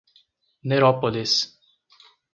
[0.67, 1.53] Nerópolis